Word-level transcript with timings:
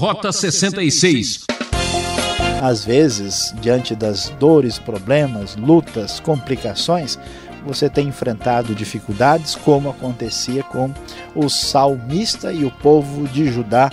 Rota 0.00 0.32
66. 0.32 1.44
Às 2.62 2.86
vezes, 2.86 3.54
diante 3.60 3.94
das 3.94 4.30
dores, 4.40 4.78
problemas, 4.78 5.56
lutas, 5.56 6.18
complicações, 6.18 7.18
você 7.66 7.90
tem 7.90 8.08
enfrentado 8.08 8.74
dificuldades, 8.74 9.54
como 9.56 9.90
acontecia 9.90 10.62
com 10.62 10.90
o 11.34 11.50
salmista 11.50 12.50
e 12.50 12.64
o 12.64 12.70
povo 12.70 13.28
de 13.28 13.52
Judá. 13.52 13.90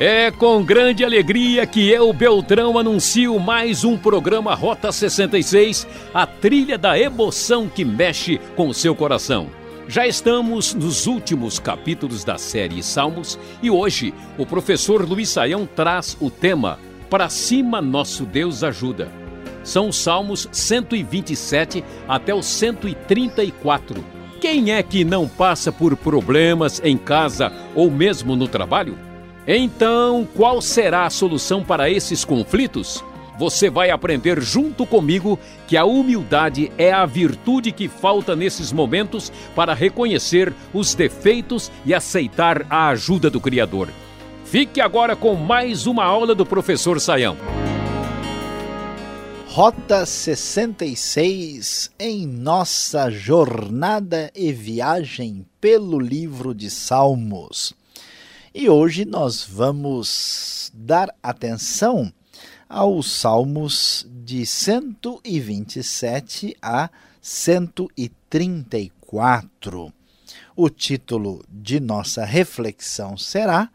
É 0.00 0.30
com 0.30 0.64
grande 0.64 1.04
alegria 1.04 1.66
que 1.66 1.90
eu, 1.90 2.10
Beltrão, 2.14 2.78
anuncio 2.78 3.38
mais 3.38 3.84
um 3.84 3.98
programa 3.98 4.54
Rota 4.54 4.90
66, 4.90 5.86
a 6.14 6.26
trilha 6.26 6.78
da 6.78 6.98
emoção 6.98 7.68
que 7.68 7.84
mexe 7.84 8.40
com 8.56 8.68
o 8.68 8.74
seu 8.74 8.94
coração. 8.94 9.61
Já 9.88 10.06
estamos 10.06 10.74
nos 10.74 11.06
últimos 11.06 11.58
capítulos 11.58 12.22
da 12.22 12.38
série 12.38 12.82
Salmos 12.82 13.38
e 13.60 13.70
hoje 13.70 14.14
o 14.38 14.46
professor 14.46 15.06
Luiz 15.06 15.28
Saião 15.28 15.66
traz 15.66 16.16
o 16.20 16.30
tema 16.30 16.78
Para 17.10 17.28
cima 17.28 17.82
nosso 17.82 18.24
Deus 18.24 18.62
ajuda. 18.62 19.10
São 19.64 19.88
os 19.88 19.96
Salmos 19.96 20.48
127 20.52 21.84
até 22.08 22.32
o 22.32 22.42
134. 22.42 24.04
Quem 24.40 24.72
é 24.72 24.82
que 24.82 25.04
não 25.04 25.28
passa 25.28 25.70
por 25.72 25.96
problemas 25.96 26.80
em 26.84 26.96
casa 26.96 27.52
ou 27.74 27.90
mesmo 27.90 28.36
no 28.36 28.48
trabalho? 28.48 28.96
Então, 29.46 30.26
qual 30.36 30.62
será 30.62 31.06
a 31.06 31.10
solução 31.10 31.62
para 31.62 31.90
esses 31.90 32.24
conflitos? 32.24 33.04
Você 33.38 33.70
vai 33.70 33.90
aprender 33.90 34.40
junto 34.40 34.86
comigo 34.86 35.38
que 35.66 35.76
a 35.76 35.84
humildade 35.84 36.70
é 36.76 36.92
a 36.92 37.06
virtude 37.06 37.72
que 37.72 37.88
falta 37.88 38.36
nesses 38.36 38.72
momentos 38.72 39.32
para 39.54 39.74
reconhecer 39.74 40.52
os 40.72 40.94
defeitos 40.94 41.70
e 41.84 41.94
aceitar 41.94 42.66
a 42.68 42.88
ajuda 42.88 43.30
do 43.30 43.40
Criador. 43.40 43.88
Fique 44.44 44.80
agora 44.80 45.16
com 45.16 45.34
mais 45.34 45.86
uma 45.86 46.04
aula 46.04 46.34
do 46.34 46.44
professor 46.44 47.00
Saião. 47.00 47.36
Rota 49.46 50.06
66 50.06 51.90
em 51.98 52.26
nossa 52.26 53.10
jornada 53.10 54.30
e 54.34 54.50
viagem 54.50 55.46
pelo 55.60 55.98
livro 55.98 56.54
de 56.54 56.70
Salmos. 56.70 57.74
E 58.54 58.68
hoje 58.68 59.04
nós 59.04 59.44
vamos 59.44 60.70
dar 60.74 61.14
atenção 61.22 62.10
aos 62.72 63.12
Salmos 63.12 64.04
de 64.24 64.44
127 64.46 66.56
a 66.62 66.88
134. 67.20 69.92
O 70.56 70.70
título 70.70 71.44
de 71.50 71.78
nossa 71.78 72.24
reflexão 72.24 73.18
será 73.18 73.68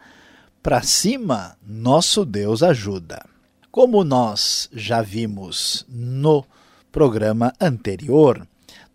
Para 0.63 0.81
cima, 0.81 1.55
nosso 1.61 2.25
Deus 2.25 2.63
ajuda. 2.63 3.23
Como 3.69 4.03
nós 4.03 4.67
já 4.73 5.03
vimos 5.03 5.85
no 5.87 6.43
programa 6.91 7.53
anterior, 7.61 8.47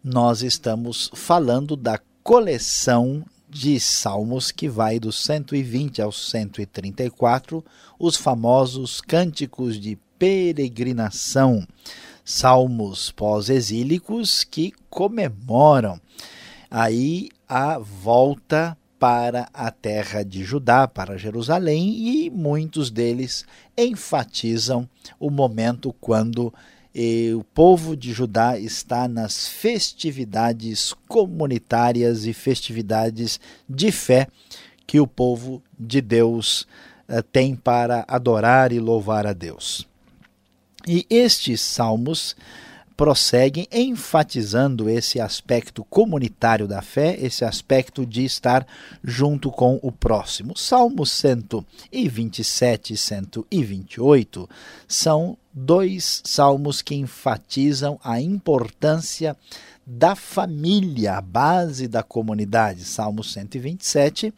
nós 0.03 0.43
estamos 0.43 1.13
falando 1.15 1.77
da 1.77 2.01
coleção 2.25 3.25
de 3.53 3.79
salmos 3.79 4.51
que 4.51 4.67
vai 4.67 4.99
do 4.99 5.13
120 5.13 6.01
ao 6.01 6.11
134, 6.11 7.63
os 7.99 8.17
famosos 8.17 9.03
cânticos 9.03 9.79
de 9.79 9.99
peregrinação, 10.19 11.67
salmos 12.25 13.11
pós-exílicos 13.11 14.43
que 14.43 14.73
comemoram 14.89 16.01
aí 16.71 17.29
a 17.47 17.79
volta 17.79 18.77
para 18.99 19.51
a 19.53 19.71
terra 19.71 20.23
de 20.23 20.45
Judá, 20.45 20.89
para 20.89 21.19
Jerusalém, 21.19 21.91
e 21.91 22.31
muitos 22.31 22.91
deles 22.91 23.45
enfatizam 23.77 24.89
o 25.21 25.29
momento 25.29 25.95
quando 26.01 26.55
e 26.95 27.33
o 27.35 27.43
povo 27.43 27.97
de 27.97 28.13
Judá 28.13 28.59
está 28.59 29.09
nas 29.09 29.49
festividades 29.49 30.95
comunitárias 31.09 32.27
e 32.27 32.33
festividades 32.33 33.41
de 33.69 33.91
fé 33.91 34.29
que 34.87 35.01
o 35.01 35.07
povo 35.07 35.63
de 35.79 36.01
Deus 36.01 36.67
eh, 37.09 37.23
tem 37.23 37.57
para 37.57 38.05
adorar 38.07 38.73
e 38.73 38.79
louvar 38.79 39.27
a 39.27 39.33
Deus. 39.33 39.89
E 40.87 41.07
estes 41.09 41.61
salmos 41.61 42.37
prosseguem 42.97 43.67
enfatizando 43.73 44.89
esse 44.89 45.21
aspecto 45.21 45.85
comunitário 45.85 46.69
da 46.69 46.83
fé, 46.83 47.17
esse 47.21 47.45
aspecto 47.45 48.05
de 48.07 48.25
estar 48.25 48.67
junto 49.03 49.51
com 49.51 49.79
o 49.83 49.91
próximo. 49.91 50.57
Salmos 50.57 51.11
127 51.11 52.93
e 52.93 52.97
128 52.97 54.49
são 54.87 55.37
dois 55.53 56.23
salmos 56.25 56.83
que 56.83 56.95
enfatizam 56.95 57.99
a 58.03 58.21
importância 58.21 59.37
da 59.85 60.15
família, 60.15 61.17
a 61.17 61.21
base 61.21 61.89
da 61.89 62.03
comunidade. 62.03 62.85
Salmo 62.85 63.25
127 63.25 64.33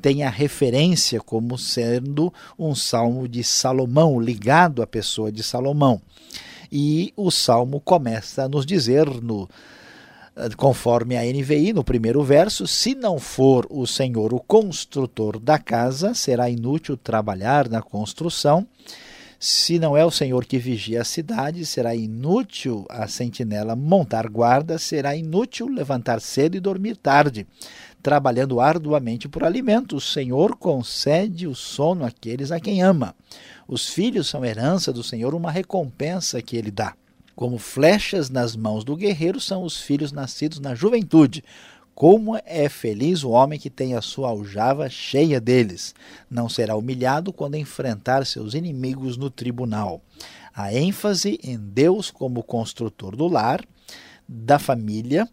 tem 0.00 0.22
a 0.22 0.30
referência 0.30 1.20
como 1.20 1.56
sendo 1.56 2.32
um 2.58 2.74
salmo 2.74 3.26
de 3.26 3.42
Salomão, 3.42 4.20
ligado 4.20 4.82
à 4.82 4.86
pessoa 4.86 5.32
de 5.32 5.42
Salomão. 5.42 6.00
E 6.74 7.12
o 7.14 7.30
salmo 7.30 7.80
começa 7.80 8.44
a 8.44 8.48
nos 8.48 8.64
dizer, 8.64 9.06
no, 9.22 9.46
conforme 10.56 11.18
a 11.18 11.22
NVI, 11.22 11.74
no 11.74 11.84
primeiro 11.84 12.22
verso: 12.22 12.66
Se 12.66 12.94
não 12.94 13.18
for 13.18 13.66
o 13.68 13.86
Senhor 13.86 14.32
o 14.32 14.40
construtor 14.40 15.38
da 15.38 15.58
casa, 15.58 16.14
será 16.14 16.48
inútil 16.48 16.96
trabalhar 16.96 17.68
na 17.68 17.82
construção. 17.82 18.66
Se 19.38 19.78
não 19.78 19.96
é 19.96 20.04
o 20.04 20.10
Senhor 20.10 20.46
que 20.46 20.56
vigia 20.56 21.02
a 21.02 21.04
cidade, 21.04 21.66
será 21.66 21.94
inútil 21.96 22.86
a 22.88 23.08
sentinela 23.08 23.74
montar 23.74 24.28
guarda, 24.28 24.78
será 24.78 25.16
inútil 25.16 25.66
levantar 25.66 26.20
cedo 26.20 26.56
e 26.56 26.60
dormir 26.60 26.96
tarde. 26.96 27.44
Trabalhando 28.00 28.60
arduamente 28.60 29.28
por 29.28 29.44
alimento, 29.44 29.96
o 29.96 30.00
Senhor 30.00 30.56
concede 30.56 31.46
o 31.46 31.54
sono 31.54 32.04
àqueles 32.04 32.52
a 32.52 32.60
quem 32.60 32.82
ama. 32.82 33.14
Os 33.72 33.88
filhos 33.88 34.28
são 34.28 34.44
herança 34.44 34.92
do 34.92 35.02
Senhor, 35.02 35.34
uma 35.34 35.50
recompensa 35.50 36.42
que 36.42 36.58
ele 36.58 36.70
dá. 36.70 36.94
Como 37.34 37.56
flechas 37.56 38.28
nas 38.28 38.54
mãos 38.54 38.84
do 38.84 38.94
guerreiro 38.94 39.40
são 39.40 39.62
os 39.62 39.80
filhos 39.80 40.12
nascidos 40.12 40.60
na 40.60 40.74
juventude. 40.74 41.42
Como 41.94 42.38
é 42.44 42.68
feliz 42.68 43.24
o 43.24 43.30
homem 43.30 43.58
que 43.58 43.70
tem 43.70 43.94
a 43.94 44.02
sua 44.02 44.28
aljava 44.28 44.90
cheia 44.90 45.40
deles. 45.40 45.94
Não 46.30 46.50
será 46.50 46.76
humilhado 46.76 47.32
quando 47.32 47.54
enfrentar 47.54 48.26
seus 48.26 48.52
inimigos 48.52 49.16
no 49.16 49.30
tribunal. 49.30 50.02
A 50.54 50.74
ênfase 50.74 51.40
em 51.42 51.56
Deus 51.56 52.10
como 52.10 52.42
construtor 52.42 53.16
do 53.16 53.26
lar, 53.26 53.64
da 54.28 54.58
família 54.58 55.26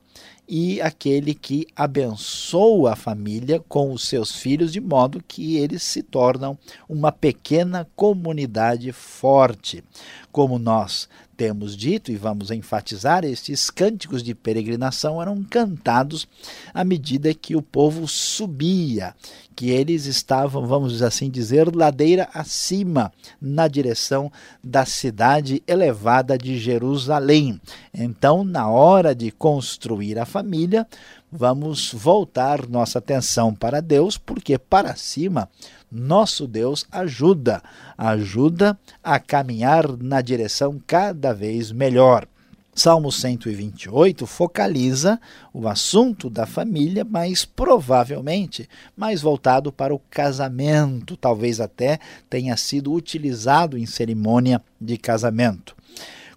e 0.52 0.82
aquele 0.82 1.36
que 1.36 1.68
abençoa 1.76 2.94
a 2.94 2.96
família 2.96 3.64
com 3.70 3.94
os 3.94 4.08
seus 4.08 4.36
filhos, 4.36 4.74
de 4.74 4.82
modo 4.82 5.24
que 5.28 5.58
eles 5.58 5.84
se 5.84 6.02
tornam 6.02 6.58
uma 6.90 7.12
pequena 7.12 7.88
comunidade 7.96 8.92
forte. 8.92 9.84
Como 10.32 10.58
nós 10.58 11.08
temos 11.40 11.78
dito 11.78 12.12
e 12.12 12.18
vamos 12.18 12.52
enfatizar, 12.52 13.24
estes 13.24 13.70
cânticos 13.70 14.22
de 14.22 14.36
peregrinação 14.36 15.22
eram 15.22 15.42
cantados 15.42 16.28
à 16.74 16.84
medida 16.84 17.34
que 17.34 17.56
o 17.56 17.62
povo 17.62 18.10
subia, 18.10 19.16
que 19.56 19.70
eles 19.70 20.06
estavam, 20.06 20.68
vamos 20.68 21.02
assim 21.02 21.30
dizer, 21.30 21.74
ladeira 21.74 22.28
acima, 22.34 23.10
na 23.42 23.70
direção 23.70 24.30
da 24.62 24.86
cidade 24.86 25.64
elevada 25.66 26.38
de 26.38 26.60
Jerusalém. 26.60 27.62
Então, 27.94 28.44
na 28.44 28.68
hora 28.68 29.16
de 29.16 29.32
construir 29.32 30.20
a 30.20 30.26
família, 30.26 30.86
vamos 31.32 31.94
voltar 31.94 32.68
nossa 32.68 33.00
atenção 33.00 33.56
para 33.56 33.82
Deus, 33.82 34.18
porque 34.18 34.58
para 34.58 34.94
cima 34.98 35.48
nosso 35.92 36.48
Deus 36.48 36.86
ajuda, 36.92 37.62
ajuda 37.98 38.78
a 39.04 39.20
caminhar 39.20 39.88
na 39.98 40.22
direção 40.22 40.82
cada 40.86 41.34
vez 41.34 41.72
melhor. 41.72 42.28
Salmo 42.74 43.12
128 43.12 44.26
focaliza 44.26 45.20
o 45.54 45.68
assunto 45.68 46.30
da 46.30 46.46
família, 46.46 47.04
mas 47.04 47.44
provavelmente 47.44 48.70
mais 48.96 49.22
voltado 49.22 49.72
para 49.72 49.94
o 49.94 50.00
casamento, 50.10 51.18
talvez 51.18 51.60
até 51.60 52.00
tenha 52.30 52.56
sido 52.56 52.94
utilizado 52.94 53.78
em 53.78 53.86
cerimônia 53.86 54.62
de 54.80 54.98
casamento. 54.98 55.76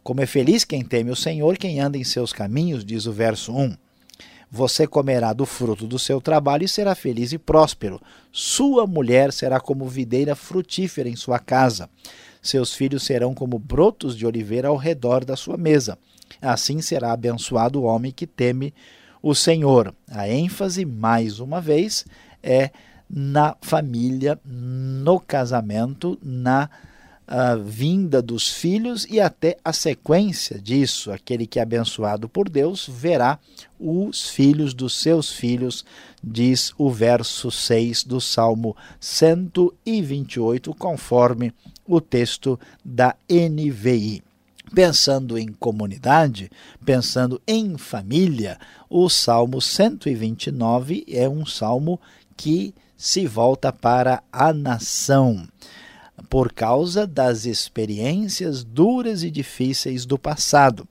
Como 0.02 0.20
é 0.20 0.26
feliz 0.26 0.64
quem 0.64 0.84
teme 0.84 1.12
o 1.12 1.16
Senhor, 1.16 1.56
quem 1.56 1.78
anda 1.78 1.96
em 1.96 2.02
seus 2.02 2.32
caminhos, 2.32 2.84
diz 2.84 3.06
o 3.06 3.12
verso 3.12 3.54
1. 3.54 3.76
Você 4.54 4.86
comerá 4.86 5.32
do 5.32 5.46
fruto 5.46 5.86
do 5.86 5.98
seu 5.98 6.20
trabalho 6.20 6.64
e 6.64 6.68
será 6.68 6.94
feliz 6.94 7.32
e 7.32 7.38
próspero. 7.38 7.98
Sua 8.30 8.86
mulher 8.86 9.32
será 9.32 9.58
como 9.58 9.88
videira 9.88 10.34
frutífera 10.34 11.08
em 11.08 11.16
sua 11.16 11.38
casa. 11.38 11.88
Seus 12.42 12.74
filhos 12.74 13.02
serão 13.02 13.32
como 13.32 13.58
brotos 13.58 14.14
de 14.14 14.26
oliveira 14.26 14.68
ao 14.68 14.76
redor 14.76 15.24
da 15.24 15.36
sua 15.36 15.56
mesa. 15.56 15.96
Assim 16.38 16.82
será 16.82 17.12
abençoado 17.12 17.80
o 17.80 17.84
homem 17.84 18.12
que 18.12 18.26
teme 18.26 18.74
o 19.22 19.34
Senhor. 19.34 19.94
A 20.10 20.28
ênfase, 20.28 20.84
mais 20.84 21.40
uma 21.40 21.58
vez, 21.58 22.04
é 22.42 22.70
na 23.08 23.56
família, 23.62 24.38
no 24.44 25.18
casamento, 25.18 26.18
na 26.22 26.68
a 27.34 27.56
vinda 27.56 28.20
dos 28.20 28.50
filhos 28.50 29.06
e 29.08 29.18
até 29.18 29.56
a 29.64 29.72
sequência 29.72 30.60
disso. 30.60 31.10
Aquele 31.10 31.46
que 31.46 31.58
é 31.58 31.62
abençoado 31.62 32.28
por 32.28 32.46
Deus 32.46 32.86
verá 32.86 33.38
os 33.80 34.28
filhos 34.28 34.74
dos 34.74 34.94
seus 35.00 35.32
filhos, 35.32 35.82
diz 36.22 36.74
o 36.76 36.90
verso 36.90 37.50
6 37.50 38.04
do 38.04 38.20
Salmo 38.20 38.76
128, 39.00 40.74
conforme 40.74 41.54
o 41.86 42.02
texto 42.02 42.60
da 42.84 43.16
NVI. 43.30 44.22
Pensando 44.74 45.38
em 45.38 45.48
comunidade, 45.48 46.50
pensando 46.84 47.40
em 47.46 47.78
família, 47.78 48.58
o 48.90 49.08
Salmo 49.08 49.58
129 49.58 51.06
é 51.08 51.26
um 51.26 51.46
salmo 51.46 51.98
que 52.36 52.74
se 52.94 53.26
volta 53.26 53.72
para 53.72 54.22
a 54.30 54.52
nação 54.52 55.46
por 56.28 56.52
causa 56.52 57.06
das 57.06 57.44
experiências 57.44 58.64
duras 58.64 59.22
e 59.22 59.30
difíceis 59.30 60.04
do 60.04 60.18
passado. 60.18 60.86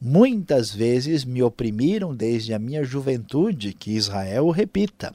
Muitas 0.00 0.74
vezes 0.74 1.24
me 1.24 1.42
oprimiram 1.42 2.14
desde 2.14 2.52
a 2.52 2.58
minha 2.58 2.84
juventude, 2.84 3.72
que 3.72 3.92
Israel 3.92 4.50
repita. 4.50 5.14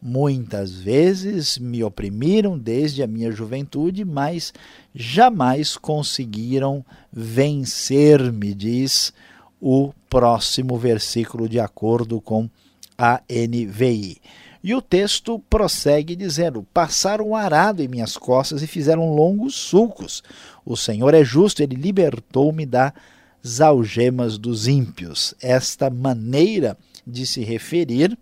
Muitas 0.00 0.72
vezes 0.72 1.58
me 1.58 1.84
oprimiram 1.84 2.58
desde 2.58 3.02
a 3.02 3.06
minha 3.06 3.30
juventude, 3.30 4.04
mas 4.04 4.52
jamais 4.94 5.76
conseguiram 5.76 6.84
vencer-me, 7.12 8.54
diz 8.54 9.12
o 9.60 9.92
próximo 10.10 10.76
versículo 10.76 11.48
de 11.48 11.60
acordo 11.60 12.20
com 12.20 12.50
a 12.98 13.22
NVI. 13.30 14.20
E 14.62 14.74
o 14.74 14.80
texto 14.80 15.38
prossegue 15.50 16.14
dizendo: 16.14 16.66
Passaram 16.72 17.30
um 17.30 17.36
arado 17.36 17.82
em 17.82 17.88
minhas 17.88 18.16
costas 18.16 18.62
e 18.62 18.66
fizeram 18.66 19.14
longos 19.14 19.54
sulcos. 19.54 20.22
O 20.64 20.76
Senhor 20.76 21.12
é 21.14 21.24
justo, 21.24 21.62
ele 21.62 21.74
libertou-me 21.74 22.64
das 22.64 23.60
algemas 23.60 24.38
dos 24.38 24.68
ímpios. 24.68 25.34
Esta 25.42 25.90
maneira 25.90 26.76
de 27.04 27.26
se 27.26 27.42
referir 27.42 28.16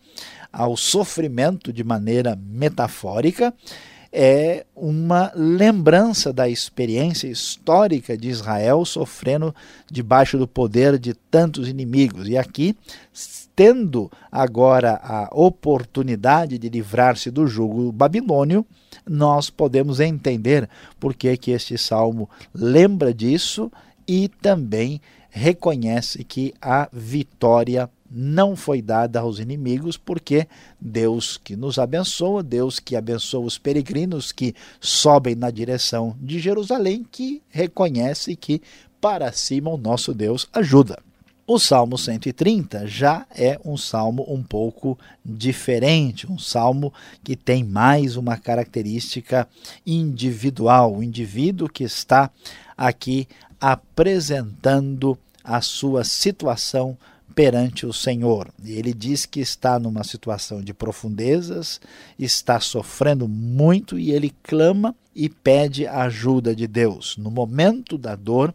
ao 0.53 0.77
sofrimento 0.77 1.73
de 1.73 1.85
maneira 1.85 2.35
metafórica 2.37 3.55
é 4.13 4.67
uma 4.75 5.31
lembrança 5.35 6.33
da 6.33 6.49
experiência 6.49 7.29
histórica 7.29 8.17
de 8.17 8.29
Israel 8.29 8.85
sofrendo 8.85 9.55
debaixo 9.91 10.37
do 10.37 10.49
poder 10.49 10.99
de 10.99 11.15
tantos 11.15 11.69
inimigos. 11.69 12.29
E 12.29 12.37
aqui 12.37 12.77
tendo 13.55 14.11
agora 14.33 14.99
a 15.03 15.29
oportunidade 15.33 16.57
de 16.57 16.69
livrar-se 16.71 17.31
do 17.31 17.47
jugo 17.47 17.93
babilônio, 17.93 18.65
nós 19.07 19.51
podemos 19.51 20.01
entender 20.01 20.67
por 20.99 21.15
que, 21.15 21.37
que 21.37 21.51
este 21.51 21.77
salmo 21.77 22.29
lembra 22.55 23.13
disso 23.13 23.71
e 24.09 24.29
também 24.29 25.01
reconhece 25.29 26.25
que 26.25 26.55
a 26.61 26.89
vitória 26.91 27.89
não 28.11 28.57
foi 28.57 28.83
dada 28.83 29.21
aos 29.21 29.39
inimigos, 29.39 29.97
porque 29.97 30.49
Deus 30.81 31.37
que 31.37 31.55
nos 31.55 31.79
abençoa, 31.79 32.43
Deus 32.43 32.81
que 32.81 32.97
abençoa 32.97 33.45
os 33.45 33.57
peregrinos 33.57 34.33
que 34.33 34.55
sobem 34.81 35.35
na 35.35 35.51
direção 35.51 36.17
de 36.21 36.41
Jerusalém, 36.41 37.07
que 37.11 37.41
reconhece 37.49 38.35
que 38.35 38.61
para 39.01 39.31
cima 39.33 39.71
o 39.71 39.79
nosso 39.79 40.13
Deus 40.13 40.49
ajuda. 40.53 40.99
O 41.47 41.59
Salmo 41.59 41.99
130 41.99 42.87
já 42.87 43.27
é 43.35 43.59
um 43.65 43.77
salmo 43.77 44.25
um 44.29 44.41
pouco 44.41 44.97
diferente, 45.25 46.31
um 46.31 46.39
salmo 46.39 46.93
que 47.25 47.35
tem 47.35 47.65
mais 47.65 48.17
uma 48.17 48.37
característica 48.37 49.49
individual, 49.85 50.95
o 50.95 51.03
indivíduo 51.03 51.69
que 51.69 51.83
está 51.83 52.31
aqui 52.77 53.27
apresentando 53.61 55.19
a 55.43 55.61
sua 55.61 56.05
situação 56.05 56.97
perante 57.35 57.87
o 57.87 57.93
Senhor. 57.93 58.49
E 58.63 58.73
ele 58.73 58.93
diz 58.93 59.27
que 59.27 59.41
está 59.41 59.79
numa 59.79 60.05
situação 60.05 60.61
de 60.61 60.75
profundezas, 60.75 61.81
está 62.19 62.61
sofrendo 62.61 63.29
muito 63.29 63.99
e 63.99 64.11
ele 64.13 64.35
clama 64.43 64.95
e 65.15 65.29
pede 65.29 65.87
a 65.87 66.03
ajuda 66.03 66.55
de 66.55 66.67
Deus. 66.67 67.17
No 67.17 67.31
momento 67.31 67.97
da 67.97 68.15
dor, 68.15 68.55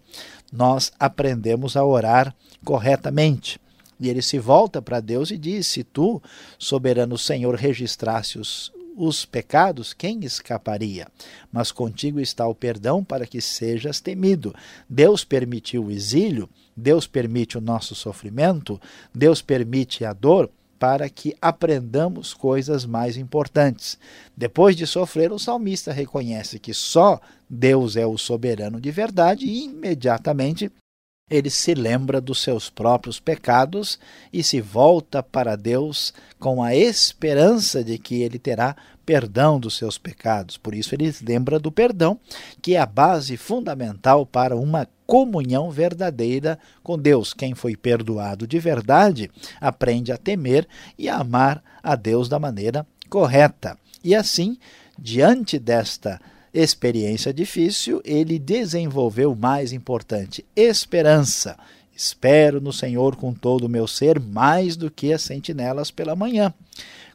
nós 0.52 0.92
aprendemos 1.00 1.76
a 1.76 1.84
orar 1.84 2.36
corretamente. 2.64 3.60
E 4.00 4.10
ele 4.10 4.22
se 4.22 4.38
volta 4.38 4.82
para 4.82 5.00
Deus 5.00 5.32
e 5.32 5.38
diz: 5.38 5.68
Se 5.68 5.84
tu, 5.84 6.22
soberano 6.58 7.18
Senhor, 7.18 7.56
registrasse 7.56 8.38
os, 8.38 8.72
os 8.96 9.26
pecados, 9.26 9.94
quem 9.94 10.24
escaparia? 10.26 11.08
Mas 11.52 11.72
contigo 11.72 12.20
está 12.20 12.46
o 12.48 12.56
perdão 12.56 13.04
para 13.04 13.26
que 13.26 13.40
sejas 13.40 14.02
temido. 14.02 14.54
Deus 14.90 15.24
permitiu 15.24 15.86
o 15.86 15.92
exílio, 15.92 16.50
Deus 16.76 17.08
permite 17.08 17.58
o 17.58 17.62
nosso 17.62 17.96
sofrimento, 17.96 18.80
Deus 19.14 19.42
permite 19.42 20.04
a 20.04 20.14
dor 20.14 20.50
para 20.78 21.10
que 21.10 21.36
aprendamos 21.42 22.34
coisas 22.34 22.86
mais 22.86 23.18
importantes. 23.18 23.98
Depois 24.36 24.76
de 24.76 24.86
sofrer, 24.86 25.32
o 25.32 25.40
salmista 25.40 25.92
reconhece 25.92 26.60
que 26.60 26.74
só 26.74 27.20
Deus 27.50 27.96
é 27.96 28.06
o 28.06 28.18
soberano 28.18 28.82
de 28.82 28.92
verdade 28.92 29.46
e 29.46 29.66
imediatamente 29.66 30.72
ele 31.30 31.50
se 31.50 31.74
lembra 31.74 32.22
dos 32.22 32.40
seus 32.40 32.70
próprios 32.70 33.20
pecados 33.20 33.98
e 34.32 34.44
se 34.44 34.62
volta 34.62 35.24
para 35.24 35.56
Deus 35.56 36.14
com 36.40 36.62
a 36.62 36.76
esperança 36.76 37.84
de 37.84 37.98
que 37.98 38.22
ele 38.22 38.38
terá 38.38 38.76
perdão 39.04 39.60
dos 39.60 39.76
seus 39.76 39.98
pecados. 39.98 40.58
Por 40.58 40.76
isso, 40.76 40.94
ele 40.94 41.14
lembra 41.24 41.60
do 41.60 41.72
perdão, 41.72 42.20
que 42.62 42.76
é 42.76 42.80
a 42.80 42.86
base 42.86 43.38
fundamental 43.38 44.26
para 44.26 44.56
uma 44.56 44.88
comunhão 45.06 45.72
verdadeira 45.72 46.58
com 46.84 46.98
Deus. 46.98 47.34
Quem 47.34 47.54
foi 47.54 47.76
perdoado 47.76 48.48
de 48.48 48.60
verdade 48.60 49.30
aprende 49.60 50.12
a 50.12 50.18
temer 50.18 50.68
e 50.98 51.08
a 51.08 51.18
amar 51.18 51.64
a 51.82 51.96
Deus 51.96 52.28
da 52.28 52.40
maneira 52.40 52.86
correta. 53.10 53.78
E 54.04 54.14
assim, 54.16 54.58
diante 54.98 55.58
desta 55.58 56.20
experiência 56.54 57.34
difícil, 57.34 58.02
ele 58.06 58.40
desenvolveu 58.40 59.34
o 59.34 59.36
mais 59.36 59.74
importante, 59.74 60.46
esperança. 60.56 61.58
Espero 61.96 62.60
no 62.60 62.74
Senhor 62.74 63.16
com 63.16 63.34
todo 63.34 63.66
o 63.66 63.70
meu 63.70 63.88
ser, 63.88 64.20
mais 64.20 64.76
do 64.76 64.92
que 64.92 65.14
as 65.14 65.22
sentinelas 65.22 65.92
pela 65.92 66.16
manhã. 66.16 66.54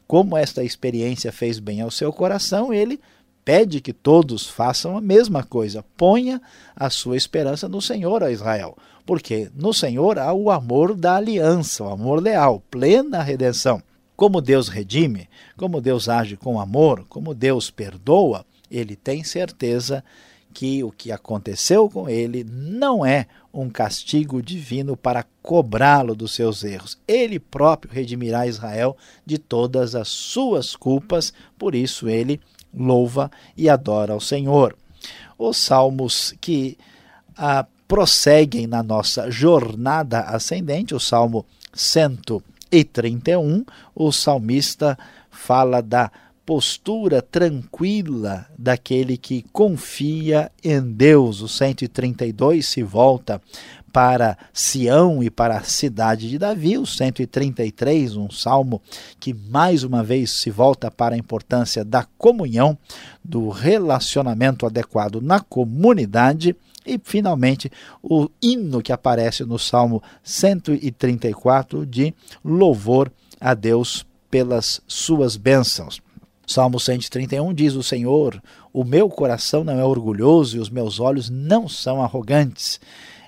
Como 0.07 0.35
esta 0.35 0.63
experiência 0.63 1.31
fez 1.31 1.59
bem 1.59 1.81
ao 1.81 1.89
seu 1.89 2.11
coração, 2.11 2.73
ele 2.73 2.99
pede 3.43 3.81
que 3.81 3.93
todos 3.93 4.47
façam 4.47 4.97
a 4.97 5.01
mesma 5.01 5.43
coisa. 5.43 5.83
Ponha 5.97 6.41
a 6.75 6.89
sua 6.89 7.17
esperança 7.17 7.67
no 7.67 7.81
Senhor, 7.81 8.23
a 8.23 8.31
Israel. 8.31 8.77
Porque 9.05 9.49
no 9.55 9.73
Senhor 9.73 10.19
há 10.19 10.33
o 10.33 10.51
amor 10.51 10.95
da 10.95 11.15
aliança, 11.15 11.83
o 11.83 11.89
amor 11.89 12.21
leal, 12.21 12.61
plena 12.69 13.21
redenção. 13.21 13.81
Como 14.15 14.41
Deus 14.41 14.67
redime, 14.67 15.27
como 15.57 15.81
Deus 15.81 16.07
age 16.07 16.37
com 16.37 16.59
amor, 16.59 17.05
como 17.09 17.33
Deus 17.33 17.71
perdoa, 17.71 18.45
ele 18.69 18.95
tem 18.95 19.23
certeza 19.23 20.03
que 20.53 20.83
o 20.83 20.91
que 20.91 21.11
aconteceu 21.11 21.89
com 21.89 22.09
ele 22.09 22.43
não 22.43 23.05
é 23.05 23.25
um 23.53 23.69
castigo 23.69 24.41
divino 24.41 24.95
para 24.95 25.25
cobrá-lo 25.41 26.15
dos 26.15 26.33
seus 26.33 26.63
erros. 26.63 26.97
Ele 27.07 27.39
próprio 27.39 27.93
redimirá 27.93 28.47
Israel 28.47 28.95
de 29.25 29.37
todas 29.37 29.95
as 29.95 30.07
suas 30.07 30.75
culpas, 30.75 31.33
por 31.57 31.75
isso 31.75 32.07
ele 32.07 32.39
louva 32.73 33.31
e 33.55 33.69
adora 33.69 34.13
ao 34.13 34.19
Senhor. 34.19 34.75
Os 35.37 35.57
salmos 35.57 36.33
que 36.39 36.77
ah, 37.37 37.65
prosseguem 37.87 38.67
na 38.67 38.81
nossa 38.81 39.29
jornada 39.29 40.21
ascendente, 40.21 40.95
o 40.95 40.99
Salmo 40.99 41.45
131, 41.73 43.65
o 43.95 44.11
salmista 44.11 44.97
fala 45.29 45.81
da 45.81 46.11
postura 46.45 47.21
tranquila 47.21 48.47
daquele 48.57 49.17
que 49.17 49.43
confia 49.51 50.51
em 50.63 50.81
Deus. 50.81 51.41
O 51.41 51.47
132 51.47 52.65
se 52.65 52.83
volta 52.83 53.41
para 53.91 54.37
Sião 54.53 55.21
e 55.21 55.29
para 55.29 55.57
a 55.57 55.63
cidade 55.63 56.29
de 56.29 56.37
Davi, 56.37 56.77
o 56.77 56.85
133, 56.85 58.15
um 58.15 58.29
salmo 58.29 58.81
que 59.19 59.33
mais 59.33 59.83
uma 59.83 60.03
vez 60.03 60.31
se 60.31 60.49
volta 60.49 60.89
para 60.89 61.15
a 61.15 61.17
importância 61.17 61.83
da 61.83 62.05
comunhão, 62.17 62.77
do 63.23 63.49
relacionamento 63.49 64.65
adequado 64.65 65.21
na 65.21 65.39
comunidade. 65.39 66.55
E, 66.85 66.99
finalmente, 67.03 67.71
o 68.01 68.27
hino 68.41 68.81
que 68.81 68.91
aparece 68.91 69.43
no 69.43 69.59
Salmo 69.59 70.01
134 70.23 71.85
de 71.85 72.13
louvor 72.43 73.11
a 73.39 73.53
Deus 73.53 74.05
pelas 74.31 74.81
suas 74.87 75.37
bênçãos. 75.37 76.01
Salmo 76.51 76.81
131 76.81 77.53
diz: 77.53 77.75
O 77.75 77.81
Senhor, 77.81 78.43
o 78.73 78.83
meu 78.83 79.07
coração 79.07 79.63
não 79.63 79.79
é 79.79 79.85
orgulhoso 79.85 80.57
e 80.57 80.59
os 80.59 80.69
meus 80.69 80.99
olhos 80.99 81.29
não 81.29 81.69
são 81.69 82.03
arrogantes. 82.03 82.77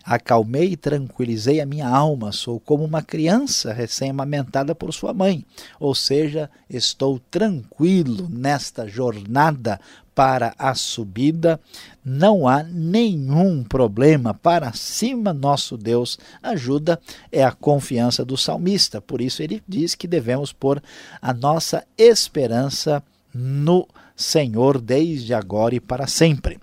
Acalmei 0.03 0.73
e 0.73 0.75
tranquilizei 0.75 1.61
a 1.61 1.65
minha 1.65 1.87
alma, 1.87 2.33
sou 2.33 2.59
como 2.59 2.83
uma 2.83 3.01
criança 3.01 3.71
recém-amamentada 3.71 4.75
por 4.75 4.93
sua 4.93 5.13
mãe. 5.13 5.45
Ou 5.79 5.95
seja, 5.95 6.49
estou 6.69 7.21
tranquilo 7.31 8.27
nesta 8.29 8.85
jornada 8.85 9.79
para 10.13 10.53
a 10.59 10.75
subida, 10.75 11.57
não 12.03 12.45
há 12.45 12.61
nenhum 12.61 13.63
problema. 13.63 14.33
Para 14.33 14.73
cima, 14.73 15.31
nosso 15.31 15.77
Deus 15.77 16.19
ajuda, 16.41 16.99
é 17.31 17.41
a 17.41 17.53
confiança 17.53 18.25
do 18.25 18.35
salmista. 18.35 18.99
Por 18.99 19.21
isso, 19.21 19.41
ele 19.41 19.63
diz 19.65 19.95
que 19.95 20.07
devemos 20.09 20.51
pôr 20.51 20.83
a 21.21 21.33
nossa 21.33 21.85
esperança 21.97 23.01
no 23.33 23.87
Senhor 24.15 24.79
desde 24.79 25.33
agora 25.33 25.75
e 25.75 25.79
para 25.79 26.05
sempre. 26.05 26.59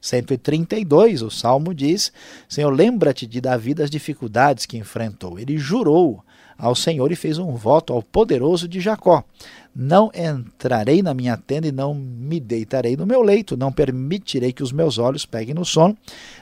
132, 0.00 1.22
o 1.22 1.30
salmo 1.30 1.74
diz: 1.74 2.12
Senhor, 2.48 2.70
lembra-te 2.70 3.26
de 3.26 3.40
Davi 3.40 3.74
das 3.74 3.90
dificuldades 3.90 4.66
que 4.66 4.76
enfrentou. 4.78 5.38
Ele 5.38 5.58
jurou 5.58 6.23
ao 6.58 6.74
Senhor 6.74 7.10
e 7.12 7.16
fez 7.16 7.38
um 7.38 7.52
voto 7.54 7.92
ao 7.92 8.02
poderoso 8.02 8.68
de 8.68 8.80
Jacó. 8.80 9.24
Não 9.74 10.10
entrarei 10.14 11.02
na 11.02 11.12
minha 11.12 11.36
tenda 11.36 11.66
e 11.66 11.72
não 11.72 11.92
me 11.94 12.38
deitarei 12.38 12.96
no 12.96 13.04
meu 13.04 13.22
leito, 13.22 13.56
não 13.56 13.72
permitirei 13.72 14.52
que 14.52 14.62
os 14.62 14.70
meus 14.70 14.98
olhos 14.98 15.26
peguem 15.26 15.54
no 15.54 15.64
sono, 15.64 15.96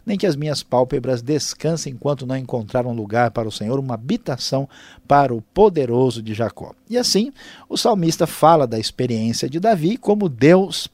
nem 0.05 0.19
que 0.19 0.27
as 0.27 0.37
minhas 0.37 0.63
pálpebras 0.63 1.23
descansem 1.23 1.95
enquanto 1.95 2.27
não 2.27 2.37
encontrar 2.37 2.87
um 2.87 2.93
lugar 2.93 3.31
para 3.31 3.49
o 3.49 3.53
Senhor, 3.53 3.79
uma 3.79 3.95
habitação 3.95 4.69
para 5.09 5.35
o 5.35 5.41
poderoso 5.41 6.23
de 6.23 6.35
Jacó. 6.35 6.75
E 6.91 6.99
assim, 6.99 7.33
o 7.71 7.77
salmista 7.79 8.27
fala 8.27 8.67
da 8.67 8.79
experiência 8.79 9.49
de 9.49 9.59
Davi 9.59 9.97
como 9.97 10.29
Deus 10.29 10.91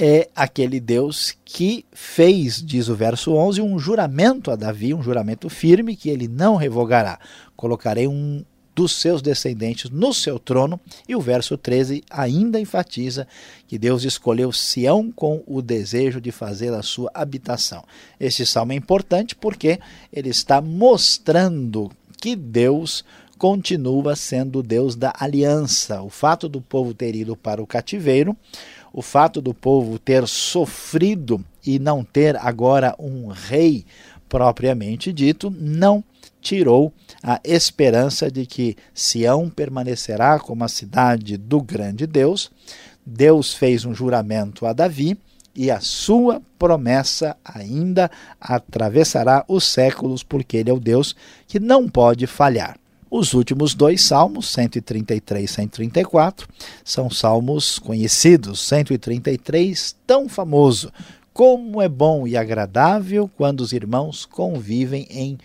é 0.00 0.30
aquele 0.34 0.80
Deus 0.80 1.36
que 1.44 1.84
fez, 1.92 2.62
diz 2.62 2.88
o 2.88 2.94
verso 2.94 3.34
11, 3.34 3.60
um 3.60 3.78
juramento 3.78 4.50
a 4.50 4.56
Davi, 4.56 4.94
um 4.94 5.02
juramento 5.02 5.50
firme 5.50 5.94
que 5.94 6.08
ele 6.08 6.26
não 6.26 6.56
revogará. 6.56 7.20
Colocarei 7.54 8.08
um 8.08 8.42
dos 8.74 8.92
seus 8.92 9.20
descendentes 9.20 9.90
no 9.90 10.14
seu 10.14 10.38
trono. 10.38 10.80
E 11.06 11.14
o 11.14 11.20
verso 11.20 11.58
13 11.58 12.02
ainda 12.08 12.58
enfatiza 12.58 13.28
que 13.68 13.78
Deus 13.78 14.02
escolheu 14.04 14.50
Sião 14.52 15.12
com 15.12 15.42
o 15.46 15.60
desejo 15.60 16.18
de 16.18 16.32
fazer 16.32 16.72
a 16.72 16.82
sua 16.82 17.10
habitação. 17.12 17.84
Este 18.18 18.46
salmo 18.46 18.72
é 18.72 18.76
importante 18.76 19.36
porque 19.36 19.78
ele 20.10 20.30
está 20.30 20.62
mostrando 20.62 21.90
que 22.18 22.34
Deus 22.34 23.04
continua 23.40 24.14
sendo 24.16 24.58
o 24.58 24.62
Deus 24.62 24.94
da 24.94 25.14
aliança. 25.18 26.02
O 26.02 26.10
fato 26.10 26.46
do 26.46 26.60
povo 26.60 26.92
ter 26.92 27.16
ido 27.16 27.34
para 27.34 27.62
o 27.62 27.66
cativeiro, 27.66 28.36
o 28.92 29.00
fato 29.00 29.40
do 29.40 29.54
povo 29.54 29.98
ter 29.98 30.28
sofrido 30.28 31.42
e 31.66 31.78
não 31.78 32.04
ter 32.04 32.36
agora 32.36 32.94
um 32.98 33.28
rei 33.28 33.86
propriamente 34.28 35.10
dito, 35.10 35.50
não 35.58 36.04
tirou 36.38 36.92
a 37.22 37.40
esperança 37.42 38.30
de 38.30 38.44
que 38.44 38.76
Sião 38.92 39.48
permanecerá 39.48 40.38
como 40.38 40.62
a 40.62 40.68
cidade 40.68 41.38
do 41.38 41.62
grande 41.62 42.06
Deus. 42.06 42.50
Deus 43.06 43.54
fez 43.54 43.86
um 43.86 43.94
juramento 43.94 44.66
a 44.66 44.74
Davi 44.74 45.16
e 45.54 45.70
a 45.70 45.80
sua 45.80 46.42
promessa 46.58 47.34
ainda 47.42 48.10
atravessará 48.38 49.46
os 49.48 49.64
séculos, 49.64 50.22
porque 50.22 50.58
ele 50.58 50.68
é 50.68 50.74
o 50.74 50.78
Deus 50.78 51.16
que 51.46 51.58
não 51.58 51.88
pode 51.88 52.26
falhar. 52.26 52.79
Os 53.10 53.34
últimos 53.34 53.74
dois 53.74 54.02
salmos, 54.02 54.48
133 54.50 55.50
e 55.50 55.52
134, 55.52 56.48
são 56.84 57.10
salmos 57.10 57.76
conhecidos. 57.78 58.60
133, 58.60 59.96
tão 60.06 60.28
famoso. 60.28 60.92
Como 61.32 61.82
é 61.82 61.88
bom 61.88 62.24
e 62.24 62.36
agradável 62.36 63.28
quando 63.36 63.62
os 63.62 63.72
irmãos 63.72 64.24
convivem 64.24 65.08
em 65.10 65.38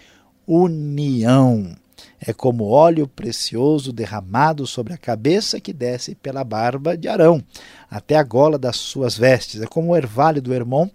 união. 0.45 1.75
É 2.19 2.31
como 2.34 2.65
óleo 2.65 3.07
precioso 3.07 3.91
derramado 3.91 4.67
sobre 4.67 4.93
a 4.93 4.98
cabeça 4.98 5.60
que 5.60 5.74
desce 5.74 6.13
pela 6.13 6.43
barba 6.43 6.95
de 6.95 7.07
Arão, 7.07 7.43
até 7.89 8.15
a 8.15 8.24
gola 8.24 8.60
das 8.60 8.75
suas 8.75 9.17
vestes. 9.17 9.62
É 9.62 9.65
como 9.65 9.91
o 9.91 9.98
ervalho 9.98 10.41
do 10.41 10.53
Hermon, 10.53 10.88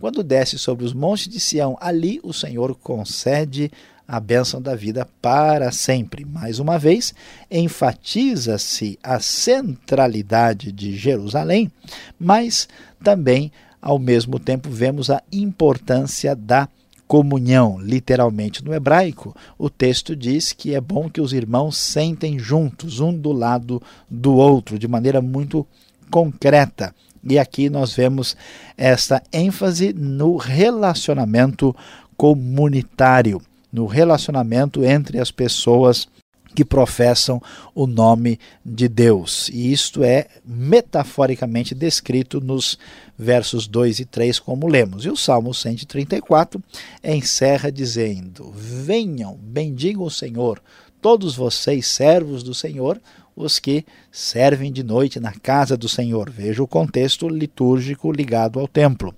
quando 0.00 0.22
desce 0.22 0.58
sobre 0.58 0.84
os 0.84 0.94
montes 0.94 1.28
de 1.28 1.40
Sião. 1.40 1.76
Ali 1.80 2.20
o 2.22 2.32
Senhor 2.32 2.74
concede 2.74 3.70
a 4.06 4.20
bênção 4.20 4.60
da 4.60 4.74
vida 4.74 5.06
para 5.20 5.72
sempre. 5.72 6.24
Mais 6.24 6.58
uma 6.58 6.78
vez, 6.78 7.14
enfatiza-se 7.50 8.98
a 9.02 9.18
centralidade 9.20 10.70
de 10.70 10.96
Jerusalém, 10.96 11.70
mas 12.18 12.68
também, 13.02 13.50
ao 13.80 13.98
mesmo 13.98 14.38
tempo, 14.38 14.70
vemos 14.70 15.10
a 15.10 15.22
importância 15.32 16.34
da 16.34 16.68
comunhão, 17.06 17.78
literalmente 17.80 18.64
no 18.64 18.74
hebraico, 18.74 19.34
o 19.56 19.70
texto 19.70 20.16
diz 20.16 20.52
que 20.52 20.74
é 20.74 20.80
bom 20.80 21.08
que 21.08 21.20
os 21.20 21.32
irmãos 21.32 21.76
sentem 21.76 22.38
juntos, 22.38 23.00
um 23.00 23.16
do 23.16 23.32
lado 23.32 23.80
do 24.10 24.34
outro, 24.34 24.78
de 24.78 24.88
maneira 24.88 25.22
muito 25.22 25.66
concreta. 26.10 26.94
E 27.22 27.38
aqui 27.38 27.68
nós 27.70 27.92
vemos 27.94 28.36
essa 28.76 29.22
ênfase 29.32 29.92
no 29.92 30.36
relacionamento 30.36 31.74
comunitário, 32.16 33.40
no 33.76 33.84
relacionamento 33.84 34.82
entre 34.82 35.20
as 35.20 35.30
pessoas 35.30 36.08
que 36.54 36.64
professam 36.64 37.42
o 37.74 37.86
nome 37.86 38.40
de 38.64 38.88
Deus. 38.88 39.50
E 39.52 39.70
isto 39.70 40.02
é 40.02 40.28
metaforicamente 40.42 41.74
descrito 41.74 42.40
nos 42.40 42.78
versos 43.18 43.66
2 43.66 44.00
e 44.00 44.04
3, 44.06 44.38
como 44.38 44.66
lemos. 44.66 45.04
E 45.04 45.10
o 45.10 45.16
Salmo 45.16 45.52
134 45.52 46.62
encerra 47.04 47.70
dizendo: 47.70 48.50
Venham, 48.56 49.36
bendigam 49.38 50.04
o 50.04 50.10
Senhor, 50.10 50.58
todos 51.02 51.36
vocês, 51.36 51.86
servos 51.86 52.42
do 52.42 52.54
Senhor, 52.54 52.98
os 53.36 53.58
que 53.58 53.84
servem 54.10 54.72
de 54.72 54.82
noite 54.82 55.20
na 55.20 55.32
casa 55.34 55.76
do 55.76 55.90
Senhor. 55.90 56.30
Veja 56.30 56.62
o 56.62 56.66
contexto 56.66 57.28
litúrgico 57.28 58.10
ligado 58.10 58.58
ao 58.58 58.66
templo. 58.66 59.14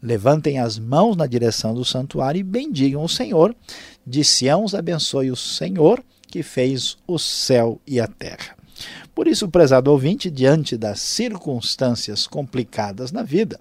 Levantem 0.00 0.58
as 0.60 0.78
mãos 0.78 1.16
na 1.16 1.26
direção 1.26 1.74
do 1.74 1.84
santuário 1.84 2.38
e 2.38 2.44
bendigam 2.44 3.02
o 3.02 3.08
Senhor. 3.08 3.56
De 4.06 4.22
Sião 4.22 4.64
os 4.64 4.74
abençoe 4.74 5.30
o 5.30 5.36
Senhor 5.36 6.02
que 6.28 6.42
fez 6.42 6.96
o 7.06 7.18
céu 7.18 7.80
e 7.86 7.98
a 8.00 8.06
terra. 8.06 8.54
Por 9.14 9.26
isso, 9.26 9.48
prezado 9.48 9.90
ouvinte, 9.90 10.30
diante 10.30 10.76
das 10.76 11.00
circunstâncias 11.00 12.26
complicadas 12.26 13.10
na 13.10 13.22
vida, 13.22 13.58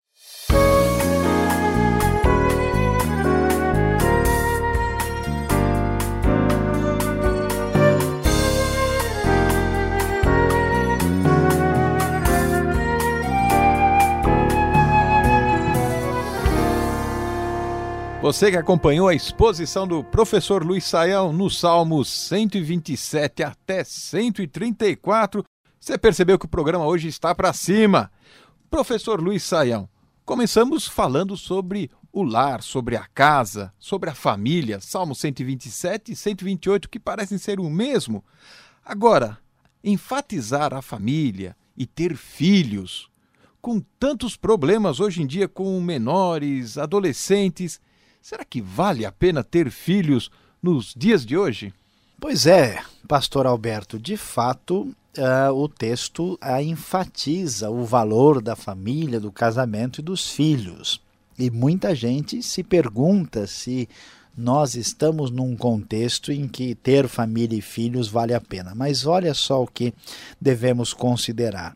Você 18.31 18.50
que 18.50 18.55
acompanhou 18.55 19.10
a 19.10 19.13
exposição 19.13 19.86
do 19.86 20.03
professor 20.05 20.63
Luiz 20.63 20.86
Saião 20.86 21.33
no 21.33 21.50
Salmos 21.50 22.07
127 22.07 23.43
até 23.43 23.83
134, 23.83 25.43
você 25.77 25.98
percebeu 25.98 26.39
que 26.39 26.45
o 26.45 26.50
programa 26.50 26.86
hoje 26.86 27.10
está 27.10 27.36
para 27.36 27.51
cima. 27.51 28.10
Professor 28.69 29.19
Luiz 29.19 29.43
Saião, 29.43 29.89
começamos 30.25 30.88
falando 30.88 31.36
sobre 31.36 31.90
o 32.12 32.24
lar, 32.24 32.62
sobre 32.62 32.96
a 32.96 33.06
casa, 33.13 33.74
sobre 33.80 34.10
a 34.10 34.16
família, 34.16 34.80
Salmo 34.80 35.16
127 35.16 36.12
e 36.12 36.16
128, 36.16 36.90
que 36.90 37.00
parecem 37.00 37.38
ser 37.38 37.60
o 37.60 37.70
mesmo. 37.70 38.24
Agora, 38.84 39.38
enfatizar 39.84 40.74
a 40.74 40.82
família 40.82 41.56
e 41.78 41.86
ter 41.86 42.16
filhos, 42.16 43.10
com 43.62 43.80
tantos 44.00 44.36
problemas 44.36 45.00
hoje 45.00 45.22
em 45.22 45.28
dia 45.28 45.48
com 45.48 45.80
menores, 45.80 46.78
adolescentes, 46.78 47.80
Será 48.22 48.46
que 48.46 48.62
vale 48.62 49.04
a 49.04 49.12
pena 49.12 49.44
ter 49.44 49.72
filhos 49.72 50.30
nos 50.62 50.94
dias 50.96 51.25
de 51.25 51.36
hoje? 51.36 51.74
Pois 52.20 52.46
é, 52.46 52.84
pastor 53.08 53.48
Alberto, 53.48 53.98
de 53.98 54.16
fato, 54.16 54.96
uh, 55.18 55.53
o 55.53 55.68
texto 55.68 56.39
uh, 56.44 56.62
enfatiza 56.62 57.70
o 57.70 57.84
valor 57.84 58.41
da 58.41 58.56
família, 58.56 59.20
do 59.20 59.32
casamento 59.32 60.00
e 60.00 60.03
dos 60.03 60.30
filhos. 60.32 61.01
E 61.38 61.50
muita 61.50 61.96
gente 61.96 62.41
se 62.44 62.63
pergunta 62.63 63.48
se 63.48 63.88
nós 64.38 64.75
estamos 64.75 65.30
num 65.32 65.56
contexto 65.56 66.32
em 66.32 66.48
que 66.48 66.75
ter 66.75 67.08
família 67.08 67.58
e 67.58 67.62
filhos 67.62 68.08
vale 68.08 68.34
a 68.34 68.41
pena. 68.41 68.74
Mas 68.75 69.06
olha 69.06 69.34
só 69.34 69.63
o 69.63 69.68
que 69.68 69.94
devemos 70.39 70.94
considerar 70.94 71.75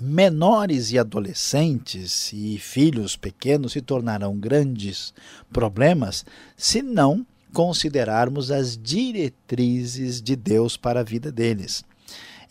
menores 0.00 0.90
e 0.90 0.98
adolescentes 0.98 2.32
e 2.32 2.58
filhos 2.58 3.16
pequenos 3.16 3.72
se 3.72 3.80
tornarão 3.80 4.36
grandes 4.36 5.14
problemas 5.52 6.24
se 6.56 6.82
não 6.82 7.24
considerarmos 7.52 8.50
as 8.50 8.76
diretrizes 8.76 10.20
de 10.20 10.34
Deus 10.34 10.76
para 10.76 11.00
a 11.00 11.04
vida 11.04 11.30
deles. 11.30 11.84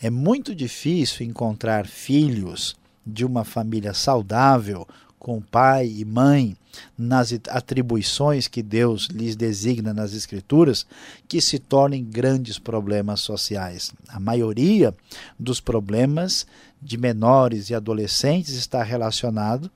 É 0.02 0.10
muito 0.10 0.52
difícil 0.52 1.24
encontrar 1.24 1.86
filhos 1.86 2.74
de 3.06 3.24
uma 3.24 3.44
família 3.44 3.94
saudável, 3.94 4.84
com 5.16 5.40
pai 5.40 5.86
e 5.86 6.04
mãe, 6.04 6.56
nas 6.98 7.32
atribuições 7.48 8.48
que 8.48 8.64
Deus 8.64 9.06
lhes 9.12 9.36
designa 9.36 9.94
nas 9.94 10.12
Escrituras, 10.12 10.84
que 11.28 11.40
se 11.40 11.60
tornem 11.60 12.04
grandes 12.04 12.58
problemas 12.58 13.20
sociais. 13.20 13.92
A 14.08 14.18
maioria 14.18 14.92
dos 15.38 15.60
problemas 15.60 16.48
de 16.82 16.98
menores 16.98 17.70
e 17.70 17.74
adolescentes 17.76 18.54
está 18.54 18.82
relacionado 18.82 19.70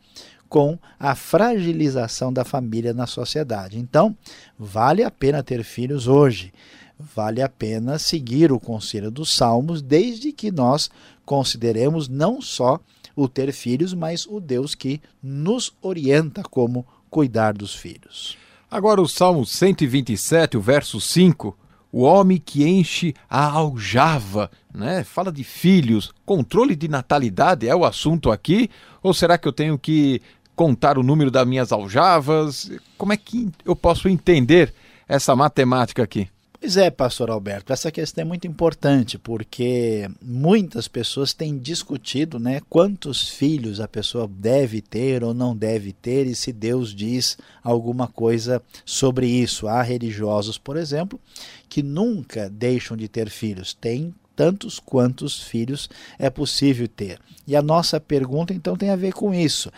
com 0.49 0.76
a 0.99 1.14
fragilização 1.14 2.33
da 2.33 2.45
família 2.45 2.92
na 2.92 3.06
sociedade. 3.06 3.78
Então, 3.78 4.16
vale 4.59 5.04
a 5.04 5.11
pena 5.11 5.40
ter 5.40 5.62
filhos 5.62 6.09
hoje. 6.09 6.52
Vale 6.99 7.43
a 7.43 7.49
pena 7.49 7.99
seguir 7.99 8.50
o 8.50 8.59
conselho 8.59 9.11
dos 9.11 9.35
Salmos, 9.35 9.83
desde 9.83 10.33
que 10.33 10.50
nós 10.50 10.91
consideremos 11.25 12.09
não 12.09 12.41
só 12.41 12.81
o 13.15 13.28
ter 13.28 13.52
filhos, 13.52 13.93
mas 13.93 14.26
o 14.26 14.41
Deus 14.41 14.75
que 14.75 15.00
nos 15.23 15.75
orienta 15.82 16.43
como 16.43 16.87
cuidar 17.11 17.52
dos 17.52 17.75
filhos. 17.75 18.37
Agora 18.71 19.00
o 19.00 19.09
Salmo 19.09 19.45
127, 19.47 20.56
o 20.56 20.61
verso 20.61 21.00
5, 21.00 21.56
o 21.93 22.02
homem 22.02 22.39
que 22.39 22.67
enche 22.67 23.15
a 23.28 23.45
aljava, 23.45 24.50
né? 24.75 25.04
Fala 25.04 25.30
de 25.30 25.45
filhos, 25.45 26.13
controle 26.25 26.75
de 26.75 26.89
natalidade 26.89 27.69
é 27.69 27.75
o 27.75 27.85
assunto 27.85 28.30
aqui? 28.30 28.69
Ou 29.02 29.15
será 29.15 29.39
que 29.39 29.47
eu 29.47 29.52
tenho 29.52 29.78
que 29.78 30.21
contar 30.54 30.99
o 30.99 31.02
número 31.02 31.30
das 31.30 31.47
minhas 31.47 31.73
aljavas? 31.73 32.71
Como 32.99 33.13
é 33.13 33.17
que 33.17 33.50
eu 33.65 33.76
posso 33.76 34.09
entender 34.09 34.75
essa 35.09 35.37
matemática 35.37 36.02
aqui? 36.02 36.28
Pois 36.67 36.76
é, 36.76 36.91
pastor 36.91 37.31
Alberto, 37.31 37.73
essa 37.73 37.93
questão 37.93 38.23
é 38.23 38.25
muito 38.25 38.45
importante 38.45 39.17
porque 39.17 40.11
muitas 40.21 40.89
pessoas 40.89 41.33
têm 41.33 41.57
discutido 41.57 42.41
né, 42.41 42.61
quantos 42.69 43.29
filhos 43.29 43.79
a 43.79 43.87
pessoa 43.87 44.26
deve 44.26 44.81
ter 44.81 45.23
ou 45.23 45.33
não 45.33 45.57
deve 45.57 45.93
ter 45.93 46.26
e 46.26 46.35
se 46.35 46.52
Deus 46.52 46.93
diz 46.93 47.39
alguma 47.63 48.09
coisa 48.09 48.61
sobre 48.85 49.29
isso. 49.29 49.69
Há 49.69 49.81
religiosos, 49.81 50.59
por 50.59 50.76
exemplo, 50.76 51.21
que 51.69 51.85
nunca 51.85 52.50
deixam 52.50 52.97
de 52.97 53.07
ter 53.07 53.31
filhos, 53.31 53.73
têm 53.73 54.13
tantos 54.35 54.81
quantos 54.81 55.41
filhos 55.41 55.89
é 56.19 56.29
possível 56.29 56.89
ter. 56.89 57.21
E 57.47 57.55
a 57.55 57.63
nossa 57.63 58.00
pergunta 58.00 58.52
então 58.52 58.76
tem 58.76 58.91
a 58.91 58.97
ver 58.97 59.13
com 59.13 59.33
isso. 59.33 59.71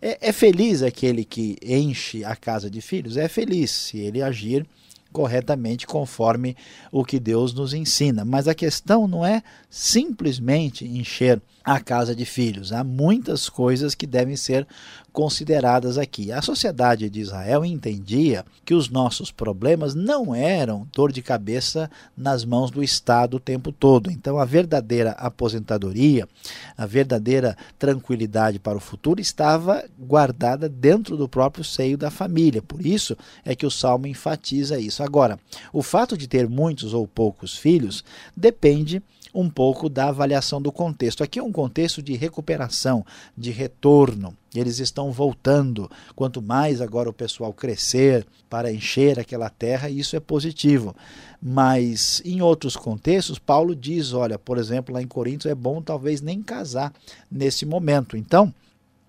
É, 0.00 0.28
é 0.28 0.32
feliz 0.32 0.80
aquele 0.80 1.24
que 1.24 1.56
enche 1.60 2.24
a 2.24 2.36
casa 2.36 2.70
de 2.70 2.80
filhos? 2.80 3.16
É 3.16 3.26
feliz 3.26 3.72
se 3.72 3.98
ele 3.98 4.22
agir 4.22 4.64
corretamente 5.16 5.86
conforme 5.86 6.54
o 6.92 7.02
que 7.02 7.18
Deus 7.18 7.54
nos 7.54 7.72
ensina. 7.72 8.22
Mas 8.22 8.46
a 8.46 8.54
questão 8.54 9.08
não 9.08 9.24
é 9.24 9.42
simplesmente 9.70 10.84
encher 10.84 11.40
a 11.66 11.80
casa 11.80 12.14
de 12.14 12.24
filhos. 12.24 12.72
Há 12.72 12.84
muitas 12.84 13.48
coisas 13.48 13.92
que 13.92 14.06
devem 14.06 14.36
ser 14.36 14.64
consideradas 15.12 15.98
aqui. 15.98 16.30
A 16.30 16.40
sociedade 16.40 17.10
de 17.10 17.20
Israel 17.20 17.64
entendia 17.64 18.44
que 18.64 18.72
os 18.72 18.88
nossos 18.88 19.32
problemas 19.32 19.92
não 19.92 20.32
eram 20.32 20.86
dor 20.94 21.10
de 21.10 21.22
cabeça 21.22 21.90
nas 22.16 22.44
mãos 22.44 22.70
do 22.70 22.84
Estado 22.84 23.38
o 23.38 23.40
tempo 23.40 23.72
todo. 23.72 24.12
Então, 24.12 24.38
a 24.38 24.44
verdadeira 24.44 25.10
aposentadoria, 25.12 26.28
a 26.76 26.86
verdadeira 26.86 27.56
tranquilidade 27.78 28.60
para 28.60 28.78
o 28.78 28.80
futuro 28.80 29.20
estava 29.20 29.82
guardada 29.98 30.68
dentro 30.68 31.16
do 31.16 31.28
próprio 31.28 31.64
seio 31.64 31.98
da 31.98 32.10
família. 32.10 32.62
Por 32.62 32.86
isso 32.86 33.16
é 33.44 33.56
que 33.56 33.66
o 33.66 33.70
salmo 33.70 34.06
enfatiza 34.06 34.78
isso. 34.78 35.02
Agora, 35.02 35.36
o 35.72 35.82
fato 35.82 36.16
de 36.16 36.28
ter 36.28 36.48
muitos 36.48 36.94
ou 36.94 37.08
poucos 37.08 37.56
filhos 37.56 38.04
depende 38.36 39.02
um 39.36 39.50
pouco 39.50 39.90
da 39.90 40.08
avaliação 40.08 40.62
do 40.62 40.72
contexto. 40.72 41.22
Aqui 41.22 41.38
é 41.38 41.42
um 41.42 41.52
contexto 41.52 42.02
de 42.02 42.16
recuperação, 42.16 43.04
de 43.36 43.50
retorno. 43.50 44.34
Eles 44.54 44.78
estão 44.78 45.12
voltando. 45.12 45.90
Quanto 46.14 46.40
mais 46.40 46.80
agora 46.80 47.10
o 47.10 47.12
pessoal 47.12 47.52
crescer 47.52 48.26
para 48.48 48.72
encher 48.72 49.20
aquela 49.20 49.50
terra, 49.50 49.90
isso 49.90 50.16
é 50.16 50.20
positivo. 50.20 50.96
Mas 51.40 52.22
em 52.24 52.40
outros 52.40 52.76
contextos, 52.76 53.38
Paulo 53.38 53.76
diz: 53.76 54.14
olha, 54.14 54.38
por 54.38 54.56
exemplo, 54.56 54.94
lá 54.94 55.02
em 55.02 55.06
Coríntios, 55.06 55.52
é 55.52 55.54
bom 55.54 55.82
talvez 55.82 56.22
nem 56.22 56.42
casar 56.42 56.90
nesse 57.30 57.66
momento. 57.66 58.16
Então, 58.16 58.54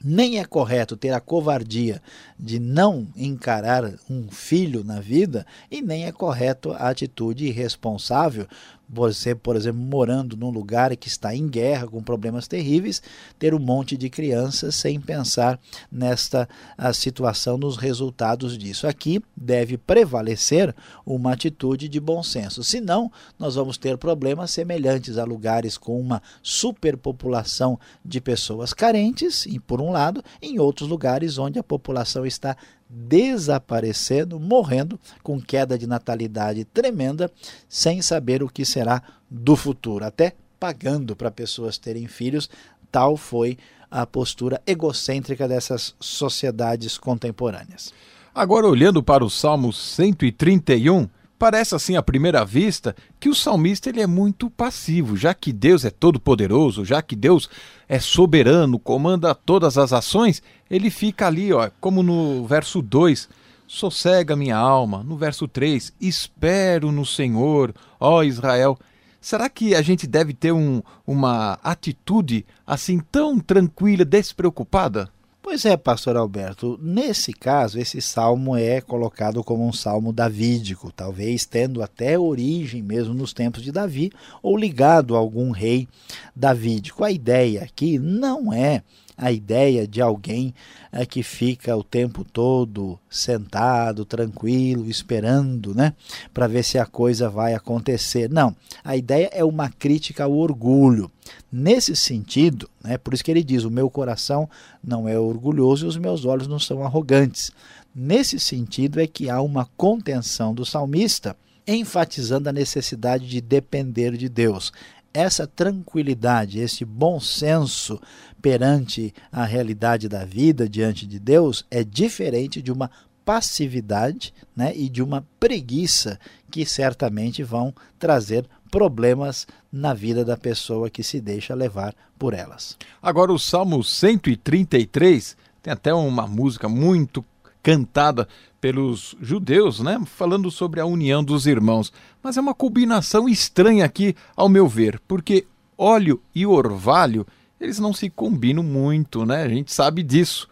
nem 0.03 0.39
é 0.39 0.45
correto 0.45 0.95
ter 0.95 1.11
a 1.11 1.19
covardia 1.19 2.01
de 2.37 2.59
não 2.59 3.07
encarar 3.15 3.93
um 4.09 4.29
filho 4.29 4.83
na 4.83 4.99
vida 4.99 5.45
e 5.71 5.81
nem 5.81 6.05
é 6.05 6.11
correto 6.11 6.71
a 6.71 6.89
atitude 6.89 7.45
irresponsável 7.45 8.47
você, 8.89 9.35
por 9.35 9.55
exemplo, 9.55 9.81
morando 9.81 10.37
num 10.37 10.49
lugar 10.49 10.95
que 10.95 11.07
está 11.07 11.35
em 11.35 11.47
guerra, 11.47 11.87
com 11.87 12.01
problemas 12.01 12.47
terríveis, 12.47 13.01
ter 13.37 13.53
um 13.53 13.59
monte 13.59 13.97
de 13.97 14.09
crianças 14.09 14.75
sem 14.75 14.99
pensar 14.99 15.59
nesta 15.91 16.47
situação, 16.93 17.57
nos 17.57 17.77
resultados 17.77 18.57
disso. 18.57 18.87
Aqui 18.87 19.21
deve 19.35 19.77
prevalecer 19.77 20.73
uma 21.05 21.33
atitude 21.33 21.89
de 21.89 21.99
bom 21.99 22.23
senso. 22.23 22.63
Senão, 22.63 23.11
nós 23.37 23.55
vamos 23.55 23.77
ter 23.77 23.97
problemas 23.97 24.51
semelhantes 24.51 25.17
a 25.17 25.23
lugares 25.23 25.77
com 25.77 25.99
uma 25.99 26.21
superpopulação 26.41 27.79
de 28.03 28.21
pessoas 28.21 28.73
carentes, 28.73 29.45
e 29.45 29.59
por 29.59 29.81
um 29.81 29.91
lado, 29.91 30.23
em 30.41 30.59
outros 30.59 30.87
lugares 30.87 31.37
onde 31.37 31.59
a 31.59 31.63
população 31.63 32.25
está 32.25 32.55
desaparecendo, 32.89 34.39
morrendo, 34.39 34.99
com 35.21 35.41
queda 35.41 35.77
de 35.77 35.87
natalidade 35.87 36.65
tremenda, 36.65 37.31
sem 37.67 38.01
saber 38.01 38.41
o 38.41 38.49
que 38.49 38.65
será 38.65 39.01
do 39.29 39.55
futuro, 39.55 40.05
até 40.05 40.33
pagando 40.59 41.15
para 41.15 41.29
pessoas 41.29 41.77
terem 41.77 42.07
filhos. 42.07 42.49
Tal 42.91 43.17
foi 43.17 43.57
a 43.89 44.05
postura 44.05 44.61
egocêntrica 44.65 45.47
dessas 45.47 45.95
sociedades 45.99 46.97
contemporâneas. 46.97 47.93
Agora, 48.33 48.67
olhando 48.67 49.01
para 49.01 49.25
o 49.25 49.29
Salmo 49.29 49.73
131, 49.73 51.09
Parece 51.39 51.75
assim 51.75 51.95
à 51.95 52.01
primeira 52.01 52.43
vista 52.43 52.95
que 53.19 53.29
o 53.29 53.35
salmista 53.35 53.89
ele 53.89 54.01
é 54.01 54.07
muito 54.07 54.49
passivo, 54.49 55.15
já 55.15 55.35
que 55.35 55.53
Deus 55.53 55.85
é 55.85 55.91
todo 55.91 56.19
poderoso, 56.19 56.83
já 56.83 56.99
que 56.99 57.15
Deus 57.15 57.47
é 57.87 57.99
soberano, 57.99 58.79
comanda 58.79 59.35
todas 59.35 59.77
as 59.77 59.93
ações, 59.93 60.41
ele 60.69 60.89
fica 60.89 61.27
ali, 61.27 61.53
ó, 61.53 61.69
como 61.79 62.01
no 62.01 62.43
verso 62.47 62.81
2, 62.81 63.29
sossega 63.67 64.35
minha 64.35 64.57
alma, 64.57 65.03
no 65.03 65.15
verso 65.15 65.47
3, 65.47 65.93
espero 66.01 66.91
no 66.91 67.05
Senhor, 67.05 67.71
ó 67.99 68.23
Israel. 68.23 68.75
Será 69.21 69.47
que 69.47 69.75
a 69.75 69.81
gente 69.83 70.07
deve 70.07 70.33
ter 70.33 70.51
um, 70.51 70.81
uma 71.05 71.59
atitude 71.63 72.45
assim 72.65 72.99
tão 73.11 73.39
tranquila, 73.39 74.03
despreocupada? 74.03 75.09
Pois 75.49 75.63
é, 75.63 75.77
pastor 75.77 76.17
Alberto, 76.17 76.77
nesse 76.81 77.31
caso, 77.31 77.79
esse 77.79 78.01
salmo 78.01 78.57
é 78.57 78.81
colocado 78.81 79.41
como 79.45 79.65
um 79.65 79.71
salmo 79.71 80.11
davídico, 80.11 80.91
talvez 80.91 81.45
tendo 81.45 81.81
até 81.81 82.19
origem 82.19 82.83
mesmo 82.83 83.13
nos 83.13 83.31
tempos 83.31 83.63
de 83.63 83.71
Davi 83.71 84.11
ou 84.43 84.57
ligado 84.57 85.15
a 85.15 85.17
algum 85.17 85.51
rei 85.51 85.87
davídico. 86.35 87.01
A 87.01 87.11
ideia 87.11 87.63
aqui 87.63 87.97
não 87.97 88.51
é 88.51 88.83
a 89.15 89.31
ideia 89.31 89.87
de 89.87 90.01
alguém 90.01 90.53
é, 90.91 91.05
que 91.05 91.23
fica 91.23 91.77
o 91.77 91.83
tempo 91.83 92.25
todo 92.25 92.99
sentado, 93.09 94.03
tranquilo, 94.03 94.89
esperando, 94.89 95.73
né, 95.73 95.93
para 96.33 96.47
ver 96.47 96.63
se 96.63 96.77
a 96.77 96.85
coisa 96.85 97.29
vai 97.29 97.53
acontecer. 97.53 98.29
Não, 98.29 98.53
a 98.83 98.97
ideia 98.97 99.29
é 99.31 99.45
uma 99.45 99.69
crítica 99.69 100.25
ao 100.25 100.33
orgulho. 100.33 101.09
Nesse 101.51 101.95
sentido, 101.95 102.69
né, 102.83 102.97
por 102.97 103.13
isso 103.13 103.23
que 103.23 103.31
ele 103.31 103.43
diz: 103.43 103.63
o 103.63 103.71
meu 103.71 103.89
coração 103.89 104.49
não 104.83 105.07
é 105.07 105.17
orgulhoso 105.17 105.85
e 105.85 105.89
os 105.89 105.97
meus 105.97 106.25
olhos 106.25 106.47
não 106.47 106.59
são 106.59 106.83
arrogantes. 106.83 107.51
Nesse 107.95 108.39
sentido 108.39 108.99
é 108.99 109.07
que 109.07 109.29
há 109.29 109.41
uma 109.41 109.67
contenção 109.75 110.53
do 110.53 110.65
salmista 110.65 111.35
enfatizando 111.67 112.47
a 112.47 112.53
necessidade 112.53 113.27
de 113.27 113.41
depender 113.41 114.15
de 114.15 114.29
Deus 114.29 114.71
essa 115.17 115.47
tranquilidade, 115.47 116.59
esse 116.59 116.85
bom 116.85 117.19
senso 117.19 117.99
perante 118.39 119.11
a 119.31 119.43
realidade 119.45 120.07
da 120.07 120.23
vida 120.23 120.69
diante 120.69 121.07
de 121.07 121.17
Deus 121.17 121.65
é 121.71 121.83
diferente 121.83 122.61
de 122.61 122.71
uma 122.71 122.91
passividade 123.25 124.31
né, 124.55 124.73
e 124.75 124.87
de 124.87 125.01
uma 125.01 125.27
preguiça 125.39 126.19
que 126.49 126.65
certamente 126.65 127.43
vão 127.43 127.73
trazer 127.99 128.45
problemas 128.71 129.47
na 129.71 129.93
vida 129.93 130.23
da 130.23 130.37
pessoa 130.37 130.89
que 130.89 131.03
se 131.03 131.19
deixa 131.19 131.55
levar 131.55 131.95
por 132.17 132.33
elas. 132.33 132.77
Agora, 133.01 133.31
o 133.31 133.39
Salmo 133.39 133.83
133 133.83 135.37
tem 135.61 135.73
até 135.73 135.93
uma 135.93 136.27
música 136.27 136.67
muito 136.67 137.23
cantada 137.61 138.27
pelos 138.61 139.15
judeus, 139.21 139.79
né, 139.79 140.01
falando 140.05 140.49
sobre 140.49 140.79
a 140.79 140.85
união 140.85 141.23
dos 141.23 141.45
irmãos. 141.45 141.91
Mas 142.23 142.37
é 142.37 142.41
uma 142.41 142.53
combinação 142.53 143.27
estranha 143.27 143.85
aqui, 143.85 144.15
ao 144.35 144.49
meu 144.49 144.67
ver, 144.67 144.99
porque 145.07 145.45
óleo 145.77 146.21
e 146.33 146.45
orvalho, 146.45 147.25
eles 147.59 147.79
não 147.79 147.93
se 147.93 148.09
combinam 148.09 148.63
muito, 148.63 149.25
né? 149.25 149.43
A 149.43 149.49
gente 149.49 149.73
sabe 149.73 150.01
disso. 150.01 150.47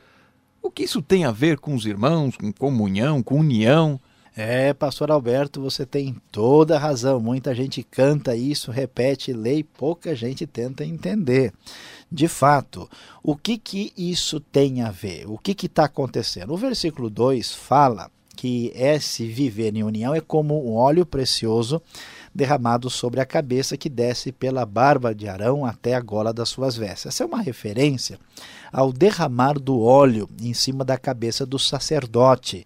O 0.61 0.69
que 0.69 0.83
isso 0.83 1.01
tem 1.01 1.25
a 1.25 1.31
ver 1.31 1.59
com 1.59 1.75
os 1.75 1.85
irmãos, 1.85 2.35
com 2.37 2.51
comunhão, 2.51 3.21
com 3.21 3.39
união? 3.39 3.99
É, 4.37 4.73
pastor 4.73 5.11
Alberto, 5.11 5.61
você 5.61 5.85
tem 5.85 6.13
toda 6.29 6.75
a 6.75 6.79
razão. 6.79 7.21
Muita 7.21 7.55
gente 7.55 7.81
canta 7.81 8.35
isso, 8.35 8.69
repete, 8.69 9.31
lê 9.31 9.59
e 9.59 9.63
pouca 9.63 10.13
gente 10.13 10.45
tenta 10.45 10.83
entender. 10.83 11.53
De 12.11 12.27
fato, 12.27 12.89
o 13.23 13.33
que, 13.37 13.57
que 13.57 13.93
isso 13.97 14.41
tem 14.41 14.81
a 14.81 14.91
ver? 14.91 15.25
O 15.25 15.37
que 15.37 15.65
está 15.65 15.85
acontecendo? 15.85 16.51
O 16.51 16.57
versículo 16.57 17.09
2 17.09 17.53
fala 17.53 18.11
que 18.35 18.73
esse 18.75 19.25
viver 19.25 19.73
em 19.73 19.83
união 19.83 20.13
é 20.13 20.19
como 20.19 20.69
um 20.69 20.75
óleo 20.75 21.05
precioso 21.05 21.81
derramado 22.33 22.89
sobre 22.89 23.21
a 23.21 23.25
cabeça 23.25 23.77
que 23.77 23.87
desce 23.87 24.33
pela 24.33 24.65
barba 24.65 25.15
de 25.15 25.29
Arão 25.29 25.65
até 25.65 25.95
a 25.95 26.01
gola 26.01 26.33
das 26.33 26.49
suas 26.49 26.75
vestes. 26.75 27.05
Essa 27.05 27.23
é 27.23 27.25
uma 27.25 27.41
referência 27.41 28.19
ao 28.73 28.91
derramar 28.91 29.57
do 29.57 29.79
óleo 29.79 30.27
em 30.41 30.53
cima 30.53 30.83
da 30.83 30.97
cabeça 30.97 31.45
do 31.45 31.57
sacerdote 31.57 32.65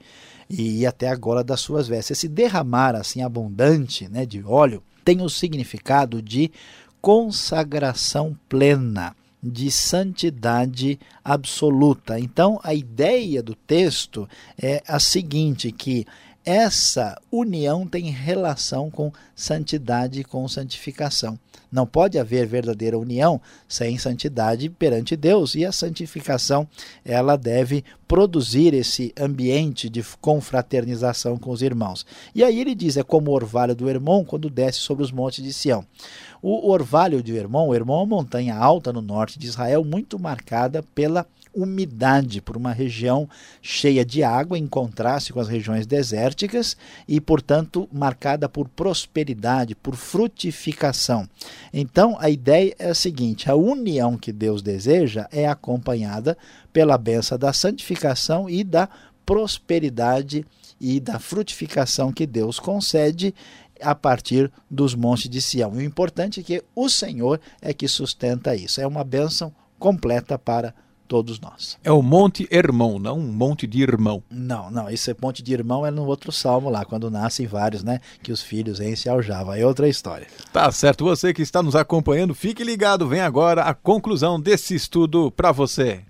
e 0.49 0.85
até 0.85 1.09
a 1.09 1.15
gola 1.15 1.43
das 1.43 1.59
suas 1.59 1.87
vestes. 1.87 2.17
Esse 2.17 2.27
derramar 2.27 2.95
assim 2.95 3.21
abundante 3.21 4.07
né, 4.07 4.25
de 4.25 4.43
óleo 4.43 4.81
tem 5.05 5.21
o 5.21 5.29
significado 5.29 6.21
de 6.21 6.51
consagração 7.01 8.37
plena, 8.47 9.15
de 9.41 9.71
santidade 9.71 10.99
absoluta. 11.23 12.19
Então, 12.19 12.59
a 12.63 12.73
ideia 12.73 13.41
do 13.41 13.55
texto 13.55 14.27
é 14.61 14.83
a 14.87 14.99
seguinte, 14.99 15.71
que 15.71 16.05
essa 16.49 17.15
união 17.31 17.85
tem 17.85 18.09
relação 18.09 18.89
com 18.89 19.13
santidade 19.35 20.21
e 20.21 20.23
com 20.23 20.47
santificação. 20.47 21.37
Não 21.71 21.85
pode 21.85 22.17
haver 22.17 22.47
verdadeira 22.47 22.97
união 22.97 23.39
sem 23.67 23.99
santidade 23.99 24.67
perante 24.67 25.15
Deus, 25.15 25.53
e 25.53 25.63
a 25.63 25.71
santificação 25.71 26.67
ela 27.05 27.35
deve 27.35 27.85
produzir 28.07 28.73
esse 28.73 29.13
ambiente 29.15 29.87
de 29.87 30.03
confraternização 30.19 31.37
com 31.37 31.51
os 31.51 31.61
irmãos. 31.61 32.03
E 32.33 32.43
aí 32.43 32.59
ele 32.59 32.73
diz: 32.73 32.97
é 32.97 33.03
como 33.03 33.29
o 33.29 33.35
orvalho 33.35 33.75
do 33.75 33.87
Hermon 33.87 34.25
quando 34.25 34.49
desce 34.49 34.79
sobre 34.79 35.03
os 35.03 35.11
montes 35.11 35.43
de 35.43 35.53
Sião. 35.53 35.85
O 36.41 36.71
orvalho 36.71 37.21
de 37.21 37.35
Hermon, 37.35 37.67
o 37.67 37.75
Hermon 37.75 38.01
é 38.01 38.03
uma 38.03 38.05
montanha 38.05 38.55
alta 38.55 38.93
no 38.93 39.01
norte 39.01 39.37
de 39.37 39.47
Israel, 39.47 39.83
muito 39.83 40.17
marcada 40.17 40.81
pela 40.95 41.25
umidade, 41.53 42.41
por 42.41 42.55
uma 42.55 42.71
região 42.71 43.27
cheia 43.61 44.05
de 44.05 44.23
água, 44.23 44.57
em 44.57 44.67
contraste 44.67 45.33
com 45.33 45.39
as 45.39 45.47
regiões 45.47 45.85
desérticas 45.85 46.77
e, 47.07 47.19
portanto, 47.19 47.89
marcada 47.91 48.47
por 48.47 48.69
prosperidade, 48.69 49.75
por 49.75 49.95
frutificação. 49.95 51.27
Então, 51.73 52.15
a 52.19 52.29
ideia 52.29 52.75
é 52.79 52.89
a 52.89 52.95
seguinte: 52.95 53.49
a 53.49 53.55
união 53.55 54.17
que 54.17 54.31
Deus 54.31 54.61
deseja 54.61 55.27
é 55.31 55.47
acompanhada 55.47 56.37
pela 56.71 56.97
benção 56.97 57.37
da 57.37 57.51
santificação 57.51 58.49
e 58.49 58.63
da 58.63 58.87
prosperidade 59.25 60.45
e 60.79 60.99
da 60.99 61.19
frutificação 61.19 62.11
que 62.11 62.25
Deus 62.25 62.59
concede 62.59 63.35
a 63.81 63.95
partir 63.95 64.51
dos 64.69 64.95
montes 64.95 65.29
de 65.29 65.41
Sião. 65.41 65.73
E 65.75 65.77
o 65.77 65.81
importante 65.81 66.39
é 66.39 66.43
que 66.43 66.63
o 66.75 66.89
Senhor 66.89 67.39
é 67.61 67.73
que 67.73 67.87
sustenta 67.87 68.55
isso. 68.55 68.81
É 68.81 68.87
uma 68.87 69.03
bênção 69.03 69.53
completa 69.77 70.37
para 70.37 70.73
todos 71.09 71.39
nós. 71.39 71.77
É 71.83 71.91
o 71.91 72.03
Monte 72.03 72.47
Hermão, 72.51 72.99
não 72.99 73.17
um 73.17 73.33
monte 73.33 73.65
de 73.65 73.81
irmão. 73.81 74.23
Não, 74.29 74.69
não, 74.69 74.87
esse 74.87 75.13
monte 75.19 75.41
de 75.41 75.51
irmão 75.51 75.83
é 75.83 75.89
no 75.89 76.05
outro 76.05 76.31
salmo 76.31 76.69
lá, 76.69 76.85
quando 76.85 77.09
nascem 77.09 77.47
vários, 77.47 77.83
né? 77.83 77.99
Que 78.21 78.31
os 78.31 78.43
filhos 78.43 78.79
enchem 78.79 79.11
aljava. 79.11 79.57
É 79.57 79.65
outra 79.65 79.89
história. 79.89 80.27
Tá 80.53 80.71
certo, 80.71 81.03
você 81.03 81.33
que 81.33 81.41
está 81.41 81.63
nos 81.63 81.75
acompanhando, 81.75 82.35
fique 82.35 82.63
ligado, 82.63 83.07
vem 83.07 83.21
agora 83.21 83.63
a 83.63 83.73
conclusão 83.73 84.39
desse 84.39 84.75
estudo 84.75 85.31
para 85.31 85.51
você. 85.51 86.01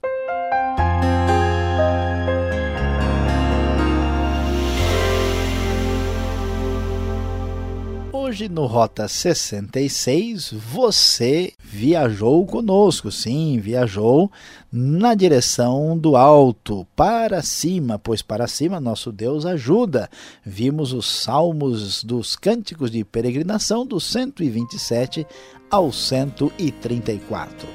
Hoje 8.29 8.47
no 8.47 8.67
Rota 8.67 9.07
66 9.07 10.53
você 10.53 11.51
viajou 11.63 12.45
conosco, 12.45 13.11
sim, 13.11 13.59
viajou 13.59 14.31
na 14.71 15.15
direção 15.15 15.97
do 15.97 16.15
alto, 16.15 16.85
para 16.95 17.41
cima, 17.41 17.97
pois 17.97 18.21
para 18.21 18.45
cima 18.45 18.79
nosso 18.79 19.11
Deus 19.11 19.47
ajuda. 19.47 20.07
Vimos 20.45 20.93
os 20.93 21.07
salmos 21.07 22.03
dos 22.03 22.35
cânticos 22.35 22.91
de 22.91 23.03
peregrinação 23.03 23.83
do 23.83 23.99
127 23.99 25.25
ao 25.67 25.91
134. 25.91 27.67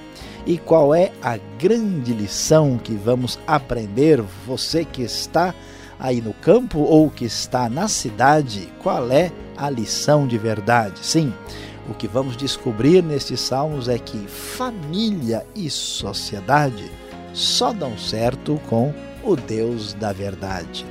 E 0.47 0.57
qual 0.57 0.95
é 0.95 1.11
a 1.21 1.37
grande 1.59 2.13
lição 2.13 2.79
que 2.79 2.95
vamos 2.95 3.41
aprender? 3.45 4.23
Você 4.47 4.85
que 4.85 5.03
está 5.03 5.53
aí 5.99 6.21
no 6.21 6.33
campo 6.33 6.79
ou 6.79 7.11
que 7.11 7.25
está 7.25 7.69
na 7.69 7.89
cidade, 7.89 8.73
qual 8.81 9.11
é 9.11 9.33
a 9.57 9.71
lição 9.71 10.27
de 10.27 10.39
verdade? 10.39 11.01
Sim, 11.03 11.33
o 11.89 11.95
que 11.95 12.09
vamos 12.09 12.37
descobrir 12.37 13.03
nestes 13.03 13.41
salmos 13.41 13.89
é 13.89 13.99
que 13.99 14.19
família 14.27 15.47
e 15.55 15.69
sociedade 15.69 16.91
só 17.33 17.73
dão 17.73 17.99
certo 17.99 18.61
com 18.69 18.95
o 19.23 19.37
Deus 19.37 19.95
da 19.95 20.13
verdade. 20.13 20.87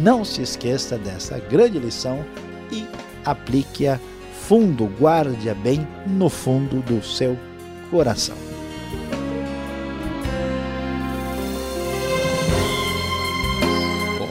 Não 0.00 0.24
se 0.24 0.42
esqueça 0.42 0.96
dessa 0.96 1.38
grande 1.38 1.78
lição 1.78 2.24
e 2.72 2.86
aplique-a 3.24 4.00
fundo, 4.48 4.86
guarde-a 5.00 5.54
bem 5.54 5.86
no 6.06 6.28
fundo 6.28 6.80
do 6.82 7.02
seu 7.02 7.38
coração. 7.90 8.43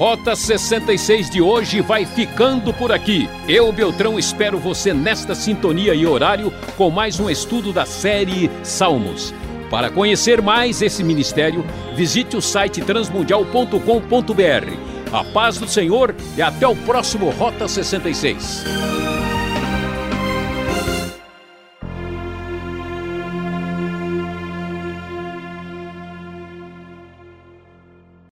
Rota 0.03 0.35
66 0.35 1.29
de 1.29 1.41
hoje 1.41 1.79
vai 1.79 2.05
ficando 2.05 2.73
por 2.73 2.91
aqui. 2.91 3.29
Eu, 3.47 3.71
Beltrão, 3.71 4.19
espero 4.19 4.57
você 4.57 4.93
nesta 4.93 5.33
sintonia 5.33 5.93
e 5.93 6.05
horário 6.05 6.51
com 6.75 6.89
mais 6.89 7.21
um 7.21 7.29
estudo 7.29 7.71
da 7.71 7.85
série 7.85 8.51
Salmos. 8.63 9.33
Para 9.69 9.89
conhecer 9.89 10.41
mais 10.41 10.81
esse 10.81 11.05
ministério, 11.05 11.65
visite 11.95 12.35
o 12.35 12.41
site 12.41 12.81
transmundial.com.br. 12.81 15.13
A 15.13 15.23
paz 15.23 15.57
do 15.57 15.69
Senhor 15.69 16.13
e 16.35 16.41
até 16.41 16.67
o 16.67 16.75
próximo 16.75 17.29
Rota 17.29 17.65
66. 17.65 18.65